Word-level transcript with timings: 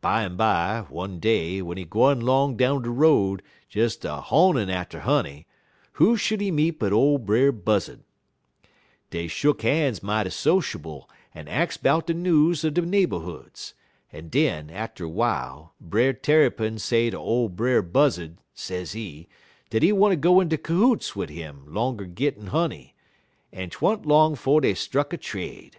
Bimeby, 0.00 0.90
one 0.90 1.20
day, 1.20 1.58
w'en 1.60 1.76
he 1.78 1.84
gwine 1.84 2.18
'long 2.20 2.56
down 2.56 2.82
de 2.82 2.90
road 2.90 3.44
des 3.70 3.86
a 4.02 4.20
honin' 4.22 4.68
atter 4.68 4.98
honey, 4.98 5.46
who 5.92 6.16
should 6.16 6.40
he 6.40 6.50
meet 6.50 6.80
but 6.80 6.92
ole 6.92 7.16
Brer 7.16 7.52
Buzzud. 7.52 8.00
"Dey 9.10 9.28
shuck 9.28 9.60
han's 9.62 10.02
mighty 10.02 10.30
sociable 10.30 11.08
en 11.32 11.46
ax 11.46 11.76
'bout 11.76 12.08
de 12.08 12.14
news 12.14 12.64
er 12.64 12.70
de 12.70 12.82
neighborhoods, 12.82 13.74
en 14.12 14.28
den, 14.30 14.68
atter 14.68 15.06
w'ile, 15.06 15.70
Brer 15.80 16.12
Tarrypin 16.12 16.80
say 16.80 17.08
ter 17.08 17.16
ole 17.16 17.48
Brer 17.48 17.80
Buzzud, 17.80 18.38
sezee, 18.54 19.28
dat 19.70 19.84
he 19.84 19.92
wanter 19.92 20.16
go 20.16 20.40
inter 20.40 20.56
cahoots 20.56 21.14
wid 21.14 21.30
'im 21.30 21.62
'longer 21.68 22.06
gittin' 22.06 22.48
honey, 22.48 22.96
en 23.52 23.70
't 23.70 23.78
wa'n't 23.80 24.04
long 24.04 24.34
'fo' 24.34 24.58
dey 24.58 24.74
struck 24.74 25.12
a 25.12 25.16
trade. 25.16 25.76